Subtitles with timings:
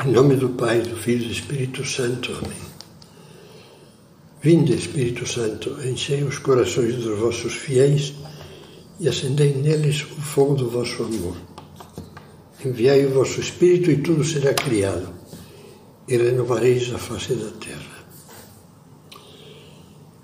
[0.00, 2.32] Em nome do Pai, do Filho e do Espírito Santo.
[2.32, 2.56] Amém.
[4.40, 8.14] Vinde, Espírito Santo, enchei os corações dos vossos fiéis
[8.98, 11.36] e acendei neles o fogo do vosso amor.
[12.64, 15.08] Enviai o vosso Espírito e tudo será criado,
[16.08, 18.04] e renovareis a face da terra.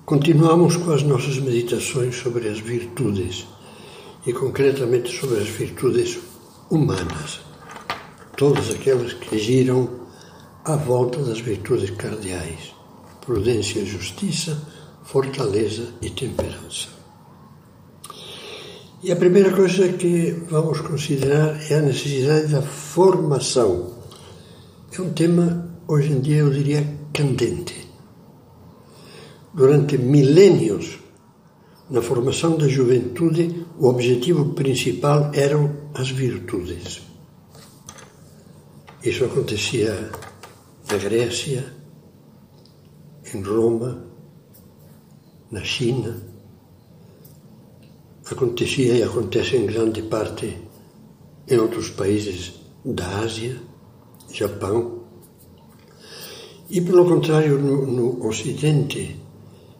[0.06, 3.46] Continuamos com as nossas meditações sobre as virtudes,
[4.26, 6.18] e concretamente sobre as virtudes
[6.70, 7.47] humanas
[8.38, 9.90] todas aquelas que giram
[10.64, 12.72] à volta das virtudes cardeais:
[13.20, 14.62] prudência, justiça,
[15.02, 16.88] fortaleza e temperança.
[19.02, 23.98] E a primeira coisa que vamos considerar é a necessidade da formação.
[24.96, 27.88] É um tema, hoje em dia, eu diria, candente.
[29.52, 30.98] Durante milênios,
[31.90, 37.07] na formação da juventude, o objetivo principal eram as virtudes.
[39.02, 40.10] Isso acontecia
[40.90, 41.72] na Grécia,
[43.32, 44.04] em Roma,
[45.52, 46.20] na China.
[48.28, 50.58] Acontecia e acontece em grande parte
[51.46, 52.54] em outros países
[52.84, 53.62] da Ásia,
[54.32, 55.04] Japão.
[56.68, 59.16] E, pelo contrário, no, no Ocidente,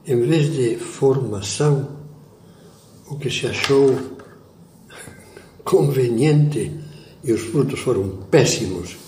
[0.06, 1.98] em vez de formação,
[3.08, 3.98] o que se achou
[5.64, 6.72] conveniente
[7.24, 9.08] e os frutos foram péssimos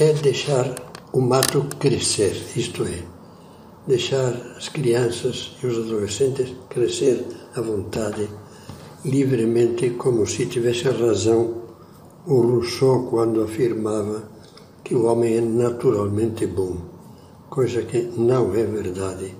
[0.00, 0.74] é deixar
[1.12, 3.04] o mato crescer, isto é,
[3.86, 8.28] deixar as crianças e os adolescentes crescer à vontade,
[9.04, 11.62] livremente, como se tivesse razão
[12.26, 14.28] o Rousseau quando afirmava
[14.82, 16.76] que o homem é naturalmente bom,
[17.48, 19.32] coisa que não é verdade,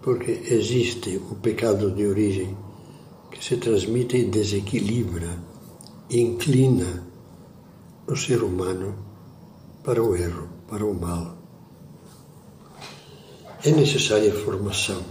[0.00, 2.56] porque existe o pecado de origem
[3.32, 5.36] que se transmite e desequilibra,
[6.08, 7.04] inclina
[8.06, 9.07] o ser humano
[9.82, 11.36] para o erro, para o mal.
[13.64, 15.02] É necessária formação,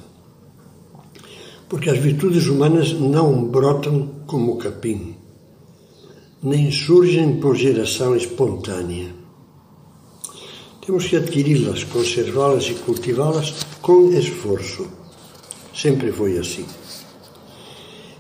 [1.68, 5.16] porque as virtudes humanas não brotam como capim,
[6.42, 9.14] nem surgem por geração espontânea.
[10.86, 14.88] Temos que adquiri-las, conservá-las e cultivá-las com esforço.
[15.76, 16.66] Sempre foi assim.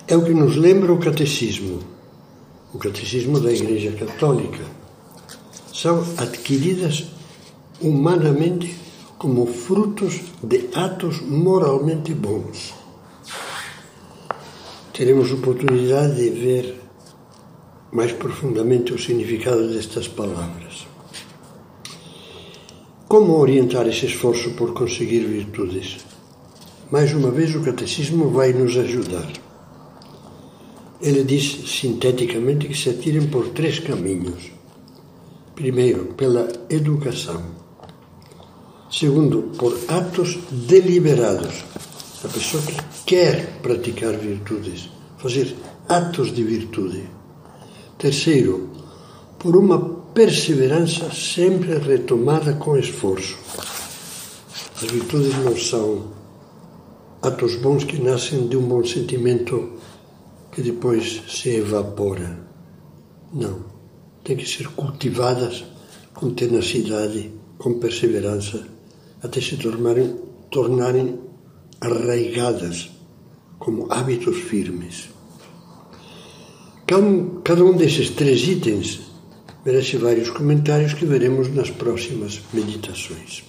[0.06, 1.80] É o que nos lembra o catecismo,
[2.74, 4.77] o catecismo da Igreja Católica
[5.82, 7.06] são adquiridas
[7.80, 8.76] humanamente
[9.20, 12.74] como frutos de atos moralmente bons.
[14.92, 16.82] Teremos oportunidade de ver
[17.92, 20.88] mais profundamente o significado destas palavras.
[23.08, 25.98] Como orientar esse esforço por conseguir virtudes?
[26.90, 29.32] Mais uma vez, o Catecismo vai nos ajudar.
[31.00, 34.57] Ele diz sinteticamente que se atirem por três caminhos
[35.58, 37.42] Primeiro, pela educação.
[38.92, 41.66] Segundo, por atos deliberados.
[42.24, 44.88] A pessoa que quer praticar virtudes,
[45.18, 45.56] fazer
[45.90, 47.10] atos de virtude.
[47.98, 48.70] Terceiro,
[49.40, 49.80] por uma
[50.14, 53.40] perseverança sempre retomada com esforço.
[54.76, 56.12] As virtudes não são
[57.20, 59.72] atos bons que nascem de um bom sentimento
[60.52, 62.46] que depois se evapora.
[63.34, 63.77] Não
[64.28, 65.64] têm que ser cultivadas
[66.14, 68.68] com tenacidade, com perseverança,
[69.24, 70.20] até se tornarem,
[70.52, 71.18] tornarem
[71.80, 72.90] arraigadas
[73.58, 75.10] como hábitos firmes.
[76.86, 79.00] Cada um desses três itens
[79.66, 83.46] merece vários comentários que veremos nas próximas meditações.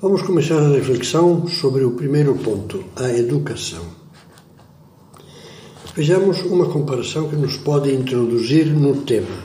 [0.00, 4.03] Vamos começar a reflexão sobre o primeiro ponto, a educação.
[5.96, 9.44] Vejamos uma comparação que nos pode introduzir no tema.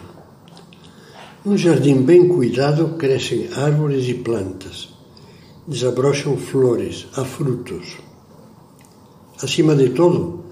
[1.46, 4.90] Num jardim bem cuidado crescem árvores e plantas,
[5.68, 7.98] desabrocham flores, há frutos.
[9.40, 10.44] Acima de tudo,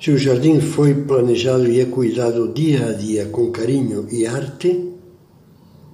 [0.00, 4.92] se o jardim foi planejado e é cuidado dia a dia com carinho e arte,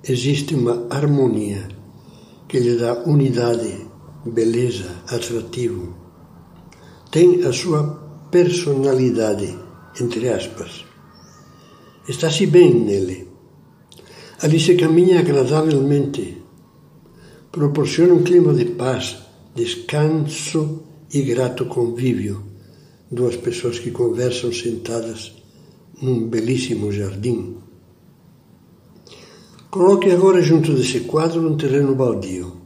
[0.08, 1.69] existe uma harmonia
[2.48, 3.76] que lhe dá unidade,
[4.24, 5.94] beleza, atrativo.
[7.10, 9.56] Tem a sua personalidade,
[10.00, 10.84] entre aspas.
[12.08, 13.28] Está-se bem nele.
[14.42, 16.42] Ali se caminha agradavelmente.
[17.50, 19.19] Proporciona um clima de paz,
[19.54, 20.82] descanso
[21.12, 22.44] e grato convívio.
[23.10, 25.32] Duas pessoas que conversam sentadas
[26.00, 27.56] num belíssimo jardim.
[29.70, 32.58] Coloque agora junto desse quadro um terreno baldio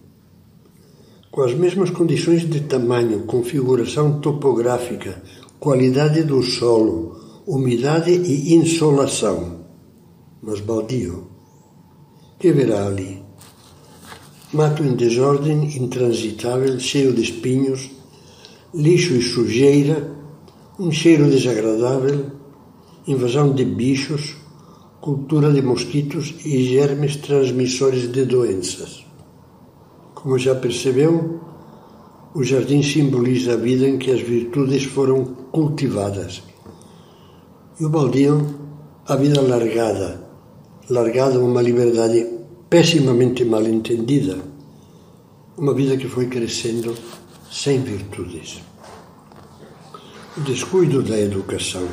[1.33, 5.23] com as mesmas condições de tamanho, configuração topográfica,
[5.63, 7.17] qualidade do solo,
[7.47, 9.61] umidade e insolação.
[10.43, 11.29] mas baldio.
[12.37, 13.23] Que verá ali?
[14.53, 17.93] Mato em desordem intransitável, cheio de espinhos,
[18.75, 20.13] lixo e sujeira,
[20.81, 22.33] um cheiro desagradável,
[23.07, 24.35] invasão de bichos,
[25.01, 29.07] cultura de mosquitos e germes transmissores de doenças.
[30.13, 31.52] Como já percebeu,
[32.35, 36.43] o jardim simboliza a vida em que as virtudes foram cultivadas.
[37.79, 38.59] E o baldio,
[39.07, 40.27] a vida largada,
[40.89, 42.27] largada uma liberdade
[42.71, 44.39] pessimamente mal entendida,
[45.59, 46.95] uma vida que foi crescendo
[47.51, 48.63] sem virtudes.
[50.37, 51.87] O descuido da educação.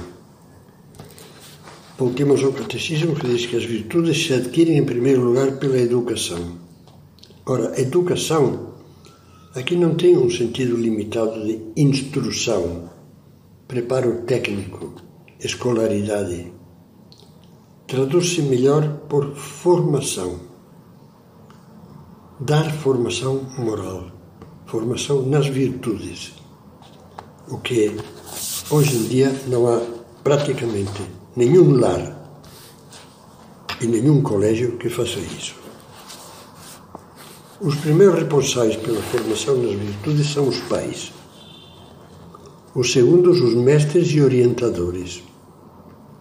[1.97, 6.57] Voltemos ao catecismo que diz que as virtudes se adquirem em primeiro lugar pela educação.
[7.45, 8.68] Ora, educação
[9.59, 12.89] aqui não tem um sentido limitado de instrução,
[13.67, 14.93] preparo técnico,
[15.39, 16.51] escolaridade.
[17.87, 20.49] Traduz-se melhor por formação
[22.39, 24.11] dar formação moral,
[24.65, 26.33] formação nas virtudes,
[27.49, 27.97] o que
[28.71, 29.81] hoje em dia não há
[30.23, 31.01] praticamente
[31.35, 32.17] nenhum lar
[33.81, 35.55] e nenhum colégio que faça isso.
[37.61, 41.11] Os primeiros responsáveis pela formação nas virtudes são os pais.
[42.73, 45.21] Os segundos, os mestres e orientadores.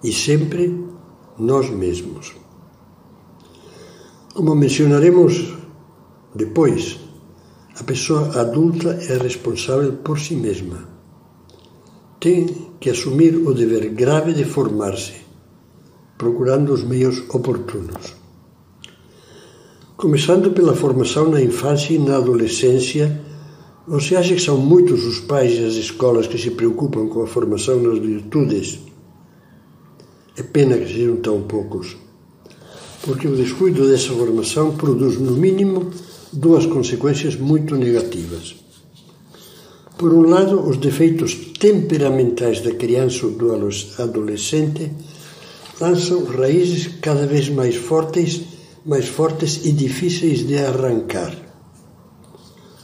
[0.02, 0.84] E sempre
[1.38, 2.34] nós mesmos.
[4.34, 5.54] Como mencionaremos
[6.34, 6.98] depois,
[7.78, 10.88] a pessoa adulta é responsável por si mesma.
[12.18, 15.14] Tem que assumir o dever grave de formar-se,
[16.16, 18.17] procurando os meios oportunos.
[19.98, 23.20] Começando pela formação na infância e na adolescência,
[23.84, 27.26] você acha que são muitos os pais e as escolas que se preocupam com a
[27.26, 28.78] formação nas virtudes?
[30.36, 31.96] É pena que sejam tão poucos,
[33.02, 35.90] porque o descuido dessa formação produz, no mínimo,
[36.32, 38.54] duas consequências muito negativas.
[39.98, 43.50] Por um lado, os defeitos temperamentais da criança ou do
[43.98, 44.92] adolescente
[45.80, 48.57] lançam raízes cada vez mais fortes,
[48.88, 51.36] mais fortes e difíceis de arrancar.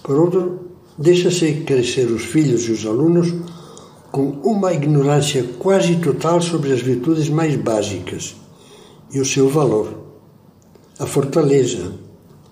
[0.03, 0.69] Por outro,
[0.99, 3.33] deixa-se crescer os filhos e os alunos
[4.13, 8.37] com uma ignorância quase total sobre as virtudes mais básicas
[9.11, 10.05] e o seu valor,
[10.99, 11.95] a fortaleza,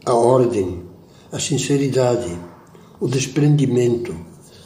[0.07, 0.85] a ordem,
[1.31, 2.35] a sinceridade,
[2.99, 4.17] o desprendimento,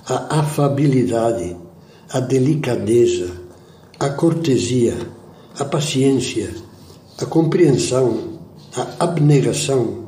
[0.09, 1.57] a afabilidade,
[2.09, 3.33] a delicadeza,
[3.99, 4.97] a cortesia,
[5.59, 6.55] a paciência,
[7.19, 8.36] a compreensão,
[8.77, 10.07] a abnegação.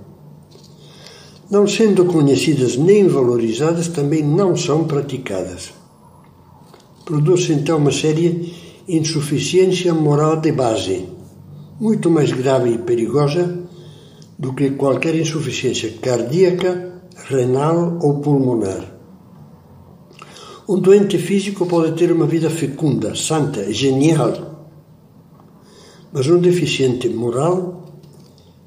[1.51, 5.73] Não sendo conhecidas nem valorizadas, também não são praticadas.
[7.07, 8.39] Produz então uma séria
[8.87, 11.09] insuficiência moral de base,
[11.81, 13.67] muito mais grave e perigosa
[14.39, 18.97] do que qualquer insuficiência cardíaca, renal ou pulmonar.
[20.69, 24.69] Um doente físico pode ter uma vida fecunda, santa, genial,
[26.13, 27.88] mas um deficiente moral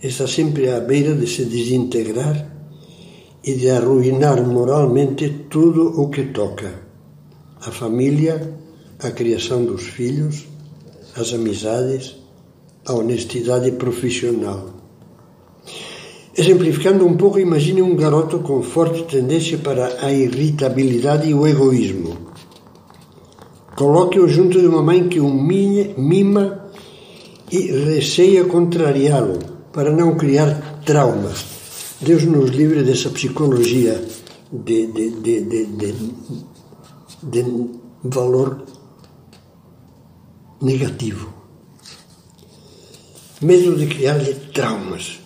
[0.02, 2.48] está sempre à beira de se desintegrar
[3.44, 6.74] e de arruinar moralmente tudo o que toca:
[7.62, 8.58] a família,
[9.00, 10.48] a criação dos filhos,
[11.16, 12.16] as amizades,
[12.86, 14.82] a honestidade profissional.
[16.36, 22.32] Exemplificando um pouco, imagine um garoto com forte tendência para a irritabilidade e o egoísmo.
[23.76, 26.72] Coloque-o junto de uma mãe que o mima
[27.52, 29.40] e receia contrariá-lo,
[29.74, 31.46] para não criar traumas.
[32.02, 34.04] Deus nos livre dessa psicologia
[34.52, 35.96] de, de, de, de,
[37.24, 37.46] de
[38.04, 38.66] valor
[40.62, 41.34] negativo.
[43.42, 45.22] Medo de criar-lhe traumas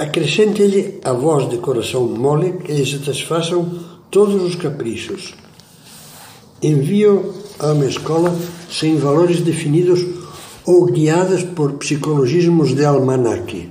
[0.00, 3.70] Acrescente-lhe a voz de coração mole que lhe satisfaçam
[4.10, 5.34] todos os caprichos.
[6.62, 8.34] Envio a uma escola
[8.70, 10.00] sem valores definidos
[10.70, 13.62] ou guiadas por psicologismos de almanaque.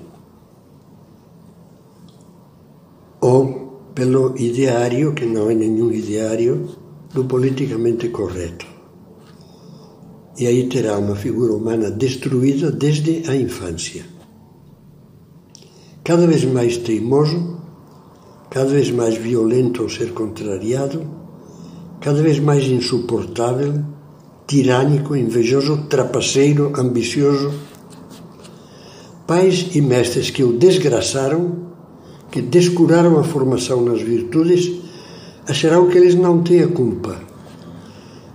[3.21, 6.53] Ou pelo ideário, que não é nenhum ideário,
[7.13, 8.65] do politicamente correto.
[10.37, 14.03] E aí terá uma figura humana destruída desde a infância
[16.09, 17.59] cada vez mais teimoso,
[18.49, 21.07] cada vez mais violento ao ser contrariado,
[22.01, 23.85] cada vez mais insuportável,
[24.49, 27.53] tirânico, invejoso, trapaceiro, ambicioso.
[29.27, 31.69] Pais e mestres que o desgraçaram,
[32.31, 34.71] que descuraram a formação nas virtudes,
[35.47, 37.21] acharão que eles não têm a culpa,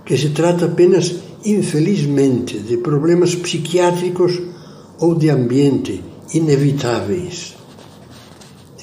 [0.05, 4.41] que se trata apenas infelizmente, de problemas psiquiátricos
[4.99, 6.03] ou de ambiente
[6.33, 7.55] inevitáveis.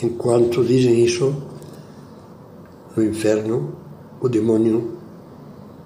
[0.01, 1.35] Enquanto dizem isso,
[2.97, 3.75] no inferno,
[4.21, 4.93] o demônio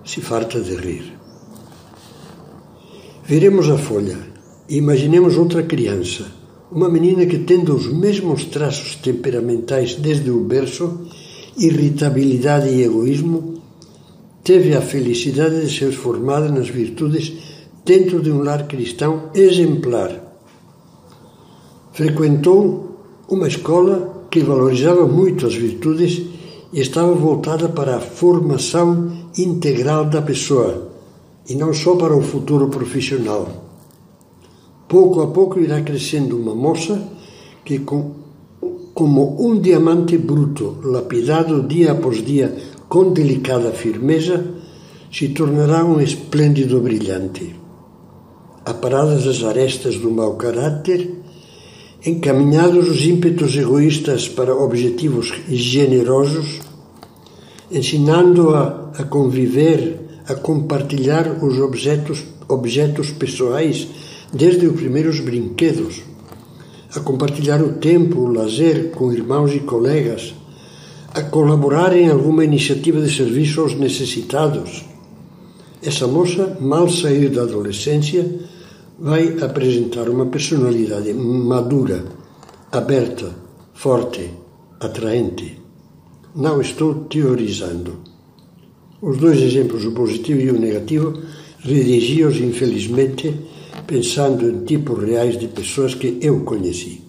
[0.04, 1.15] se farta de rir.
[3.28, 4.16] Viremos a folha
[4.68, 6.26] e imaginemos outra criança,
[6.70, 11.00] uma menina que, tendo os mesmos traços temperamentais desde o berço,
[11.58, 13.54] irritabilidade e egoísmo,
[14.44, 17.32] teve a felicidade de ser formada nas virtudes
[17.84, 20.12] dentro de um lar cristão exemplar.
[21.94, 22.96] Frequentou
[23.28, 26.22] uma escola que valorizava muito as virtudes
[26.72, 30.94] e estava voltada para a formação integral da pessoa
[31.48, 33.48] e não só para o futuro profissional.
[34.88, 37.00] Pouco a pouco irá crescendo uma moça
[37.64, 38.12] que, com,
[38.94, 42.54] como um diamante bruto, lapidado dia após dia
[42.88, 44.44] com delicada firmeza,
[45.12, 47.54] se tornará um esplêndido brilhante.
[48.64, 51.22] Aparadas as arestas do mau caráter,
[52.04, 56.60] encaminhados os ímpetos egoístas para objetivos generosos,
[57.70, 63.88] ensinando-a a conviver a compartilhar os objetos, objetos pessoais
[64.32, 66.02] desde os primeiros brinquedos,
[66.94, 70.34] a compartilhar o tempo, o lazer com irmãos e colegas,
[71.14, 74.84] a colaborar em alguma iniciativa de serviço aos necessitados.
[75.82, 78.26] Essa moça, mal saiu da adolescência,
[78.98, 82.04] vai apresentar uma personalidade madura,
[82.72, 83.30] aberta,
[83.74, 84.30] forte,
[84.80, 85.60] atraente.
[86.34, 88.15] Não estou teorizando.
[89.00, 91.20] Os dois exemplos, o positivo e o negativo,
[91.58, 93.34] redigi-os, infelizmente,
[93.86, 97.02] pensando em tipos reais de pessoas que eu conheci.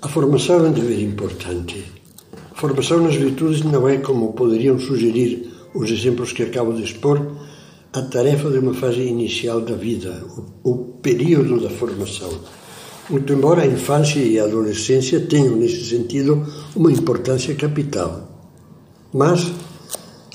[0.00, 1.84] A formação é um dever importante.
[2.50, 7.36] A formação nas virtudes não é, como poderiam sugerir os exemplos que acabo de expor,
[7.92, 10.24] a tarefa de uma fase inicial da vida,
[10.64, 12.30] o, o período da formação.
[13.10, 18.29] Muito embora a infância e a adolescência tenham, nesse sentido, uma importância capital.
[19.12, 19.50] Mas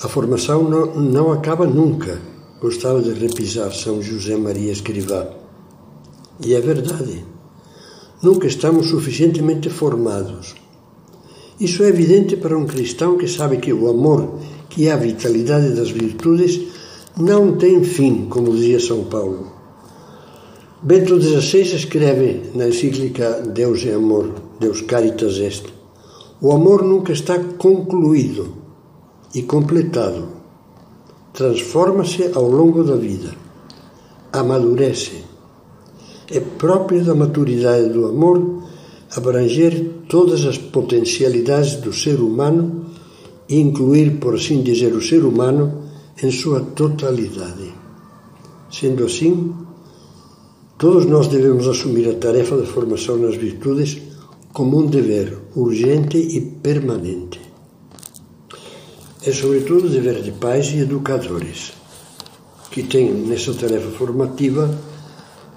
[0.02, 2.20] a formação não, não acaba nunca,
[2.60, 5.26] gostava de repisar São José Maria Escrivá.
[6.44, 7.24] E é verdade.
[8.22, 10.54] Nunca estamos suficientemente formados.
[11.58, 15.74] Isso é evidente para um cristão que sabe que o amor, que é a vitalidade
[15.74, 16.60] das virtudes,
[17.16, 19.52] não tem fim, como dizia São Paulo.
[20.82, 25.64] Bento XVI escreve na encíclica Deus é Amor, Deus Caritas Est:
[26.42, 28.65] O amor nunca está concluído,
[29.36, 30.28] e completado.
[31.34, 33.36] Transforma-se ao longo da vida,
[34.32, 35.24] amadurece.
[36.30, 38.62] É próprio da maturidade do amor
[39.14, 42.86] abranger todas as potencialidades do ser humano
[43.46, 45.82] e incluir, por assim dizer, o ser humano
[46.22, 47.74] em sua totalidade.
[48.72, 49.52] Sendo assim,
[50.78, 53.98] todos nós devemos assumir a tarefa da formação nas virtudes
[54.54, 57.45] como um dever urgente e permanente
[59.26, 61.72] é sobretudo dever de pais e educadores,
[62.70, 64.72] que têm nessa tarefa formativa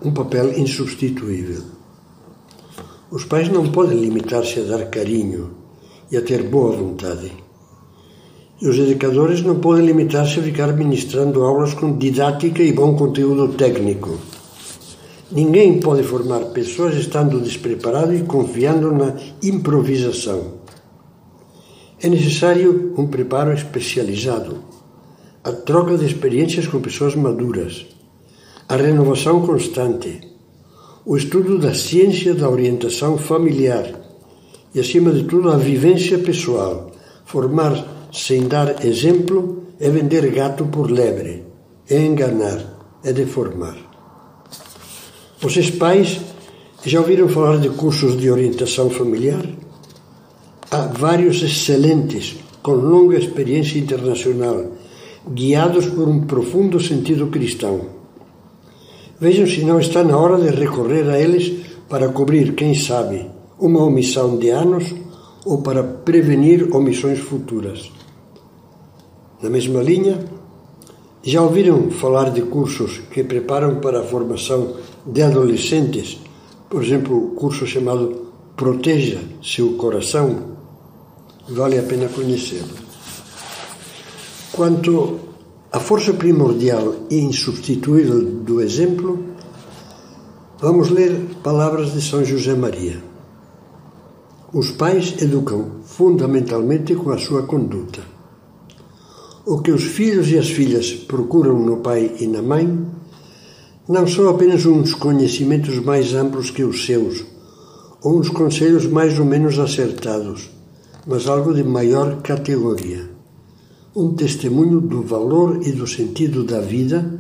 [0.04, 1.62] um papel insubstituível.
[3.12, 5.52] Os pais não podem limitar-se a dar carinho
[6.12, 7.32] e a ter boa vontade.
[8.60, 13.50] E os educadores não podem limitar-se a ficar ministrando aulas com didática e bom conteúdo
[13.50, 14.18] técnico.
[15.32, 20.59] Ninguém pode formar pessoas estando despreparado e confiando na improvisação.
[22.02, 24.64] É necessário um preparo especializado,
[25.44, 27.88] a troca de experiências com pessoas maduras,
[28.70, 30.22] a renovação constante,
[31.06, 33.86] o estudo da ciência da orientação familiar
[34.74, 36.90] e, acima de tudo, a vivência pessoal.
[37.26, 41.44] Formar sem dar exemplo é vender gato por lebre,
[41.90, 43.76] é enganar, é deformar.
[45.42, 46.22] Vocês, pais,
[46.86, 49.46] já ouviram falar de cursos de orientação familiar?
[50.72, 54.68] Há vários excelentes, com longa experiência internacional,
[55.28, 57.88] guiados por um profundo sentido cristão.
[59.20, 63.26] Vejam se não está na hora de recorrer a eles para cobrir, quem sabe,
[63.58, 64.94] uma omissão de anos
[65.44, 67.92] ou para prevenir omissões futuras.
[69.42, 70.24] Na mesma linha,
[71.24, 76.20] já ouviram falar de cursos que preparam para a formação de adolescentes?
[76.70, 80.59] Por exemplo, o curso chamado Proteja seu coração,
[81.52, 82.76] vale a pena conhecê-lo.
[84.52, 85.20] Quanto
[85.72, 89.24] à força primordial e insubstituível do exemplo,
[90.60, 93.02] vamos ler palavras de São José Maria.
[94.54, 98.02] Os pais educam fundamentalmente com a sua conduta.
[99.46, 102.86] o que os filhos e as filhas procuram no pai e na mãe
[103.88, 107.26] não são apenas uns conhecimentos mais amplos que os seus,
[108.04, 110.52] ou uns conselhos mais ou menos acertados,
[111.10, 113.10] mas algo de maior categoria.
[113.96, 117.20] Um testemunho do valor e do sentido da vida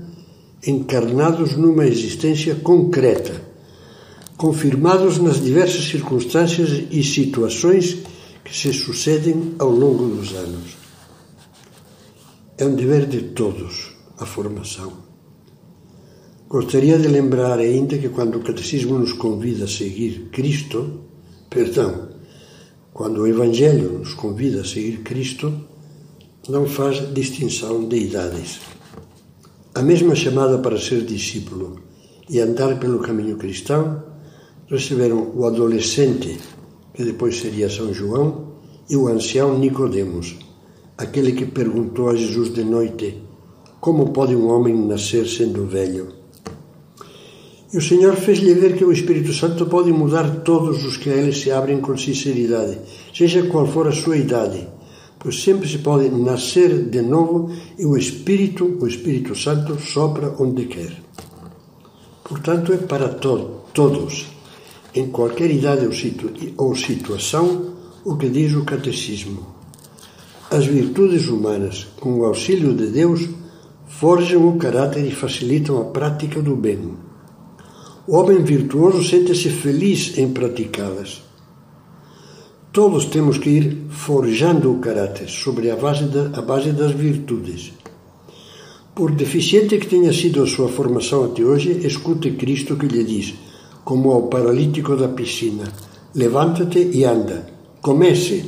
[0.65, 3.41] encarnados numa existência concreta,
[4.37, 7.97] confirmados nas diversas circunstâncias e situações
[8.45, 10.77] que se sucedem ao longo dos anos.
[12.59, 14.93] É um dever de todos a formação.
[16.47, 21.05] Gostaria de lembrar ainda que quando o Catecismo nos convida a seguir Cristo,
[21.49, 22.08] perdão,
[22.93, 25.53] quando o Evangelho nos convida a seguir Cristo,
[26.47, 28.59] não faz distinção de idades.
[29.75, 31.79] A mesma chamada para ser discípulo
[32.29, 34.03] e andar pelo caminho cristão
[34.67, 36.37] receberam o adolescente,
[36.93, 38.49] que depois seria São João,
[38.89, 40.37] e o ancião Nicodemos,
[40.97, 43.21] aquele que perguntou a Jesus de noite:
[43.79, 46.18] Como pode um homem nascer sendo velho?
[47.71, 51.13] E o Senhor fez-lhe ver que o Espírito Santo pode mudar todos os que a
[51.13, 52.79] ele se abrem com sinceridade,
[53.13, 54.67] seja qual for a sua idade,
[55.19, 60.65] pois sempre se pode nascer de novo e o Espírito, o Espírito Santo, sopra onde
[60.65, 60.99] quer.
[62.23, 64.25] Portanto, é para to todos,
[64.95, 69.45] em qualquer idade ou, situ ou situação, o que diz o Catecismo.
[70.49, 73.29] As virtudes humanas, com o auxílio de Deus,
[73.85, 77.08] forjam o caráter e facilitam a prática do bem
[78.09, 81.21] o homem virtuoso sente-se feliz em praticá-las.
[82.73, 87.71] Todos temos que ir forjando o caráter sobre a base, da, a base das virtudes.
[88.95, 93.35] Por deficiente que tenha sido a sua formação até hoje, escute Cristo que lhe diz,
[93.85, 95.71] como ao paralítico da piscina:
[96.15, 97.45] Levanta-te e anda.
[97.79, 98.43] Comece.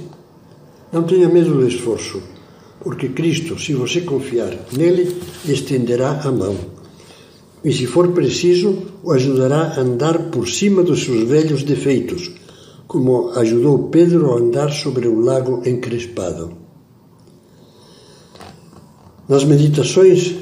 [0.92, 2.20] Não tenha medo do esforço,
[2.80, 5.16] porque Cristo, se você confiar nele,
[5.46, 6.71] estenderá a mão
[7.64, 12.32] e, se for preciso, o ajudará a andar por cima dos seus velhos defeitos,
[12.88, 16.52] como ajudou Pedro a andar sobre o lago encrespado.
[19.30, 20.36] Nas meditações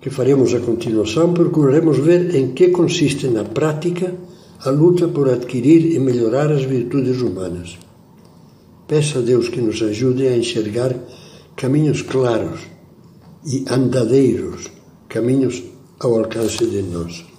[0.00, 4.14] que faremos a continuação, procuraremos ver em que consiste na prática
[4.60, 7.78] a luta por adquirir e melhorar as virtudes humanas.
[8.86, 10.94] Peça a Deus que nos ajude a enxergar
[11.54, 12.60] caminhos claros
[13.44, 14.70] e andadeiros,
[15.08, 15.62] caminhos
[16.00, 17.37] ao alcance de nós.